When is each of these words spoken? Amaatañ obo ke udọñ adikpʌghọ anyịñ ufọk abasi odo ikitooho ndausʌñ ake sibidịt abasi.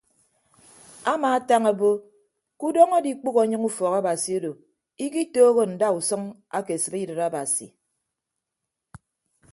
Amaatañ 1.11 1.63
obo 1.71 1.89
ke 2.57 2.63
udọñ 2.69 2.89
adikpʌghọ 2.97 3.39
anyịñ 3.43 3.63
ufọk 3.69 3.93
abasi 3.99 4.31
odo 4.39 4.51
ikitooho 5.05 5.61
ndausʌñ 5.73 6.21
ake 6.57 6.73
sibidịt 6.83 7.19
abasi. 7.27 7.67